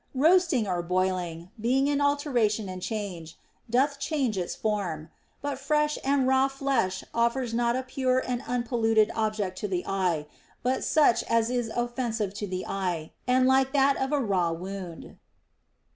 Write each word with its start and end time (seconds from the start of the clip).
Roasting 0.15 0.67
or 0.67 0.81
boiling, 0.81 1.51
being 1.61 1.87
an 1.87 2.01
alteration 2.01 2.67
and 2.67 2.81
change, 2.81 3.37
doth 3.69 3.99
change 3.99 4.35
its 4.35 4.55
form; 4.55 5.11
but 5.43 5.59
fresh 5.59 5.95
and 6.03 6.25
raw 6.27 6.47
flesh 6.47 7.03
offers 7.13 7.53
not 7.53 7.75
a 7.75 7.83
pure 7.83 8.17
and 8.17 8.41
unpolluted 8.47 9.11
object 9.13 9.59
to 9.59 9.67
the 9.67 9.85
eye, 9.85 10.25
but 10.63 10.83
such 10.83 11.21
as 11.25 11.51
is 11.51 11.69
offensive 11.75 12.33
to 12.33 12.47
the 12.47 12.65
eye, 12.65 13.11
and 13.27 13.45
like 13.45 13.73
that 13.73 13.95
of 13.97 14.11
a 14.11 14.19
raw 14.19 14.49
wound. 14.51 15.17